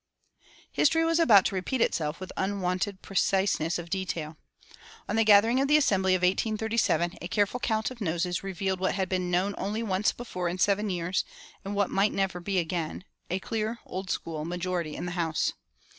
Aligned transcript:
History 0.71 1.05
was 1.05 1.19
about 1.19 1.45
to 1.45 1.53
repeat 1.55 1.79
itself 1.79 2.19
with 2.19 2.31
unwonted 2.35 3.03
preciseness 3.03 3.77
of 3.77 3.91
detail. 3.91 4.35
On 5.07 5.15
the 5.15 5.23
gathering 5.23 5.61
of 5.61 5.67
the 5.67 5.77
Assembly 5.77 6.15
of 6.15 6.23
1837 6.23 7.19
a 7.21 7.27
careful 7.27 7.59
count 7.59 7.91
of 7.91 8.01
noses 8.01 8.41
revealed 8.41 8.79
what 8.79 8.95
had 8.95 9.07
been 9.09 9.29
known 9.29 9.53
only 9.59 9.83
once 9.83 10.11
before 10.11 10.49
in 10.49 10.57
seven 10.57 10.89
years, 10.89 11.23
and 11.63 11.75
what 11.75 11.91
might 11.91 12.13
never 12.13 12.39
be 12.39 12.57
again 12.57 13.03
a 13.29 13.37
clear 13.37 13.77
Old 13.85 14.09
School 14.09 14.43
majority 14.43 14.95
in 14.95 15.05
the 15.05 15.11
house. 15.11 15.53